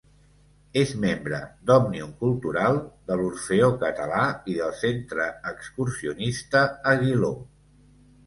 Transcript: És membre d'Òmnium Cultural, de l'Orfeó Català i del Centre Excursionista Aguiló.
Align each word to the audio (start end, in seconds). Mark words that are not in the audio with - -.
És 0.83 0.91
membre 1.01 1.39
d'Òmnium 1.69 2.13
Cultural, 2.21 2.79
de 3.11 3.17
l'Orfeó 3.19 3.69
Català 3.83 4.23
i 4.53 4.57
del 4.61 4.73
Centre 4.79 5.29
Excursionista 5.53 6.63
Aguiló. 6.95 7.31